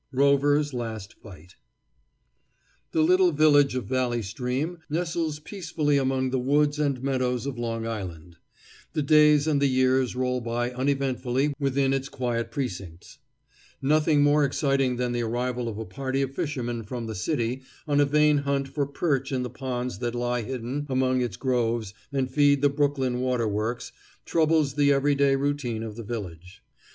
[0.11, 1.57] ROVER'S LAST FIGHT
[2.91, 7.85] The little village of Valley Stream nestles peacefully among the woods and meadows of Long
[7.85, 8.37] Island.
[8.93, 13.19] The days and the years roll by uneventfully within its quiet precincts.
[13.79, 17.99] Nothing more exciting than the arrival of a party of fishermen from the city, on
[17.99, 22.31] a vain hunt for perch in the ponds that lie hidden among its groves and
[22.31, 23.91] feed the Brooklyn water works,
[24.25, 26.63] troubles the every day routine of the village.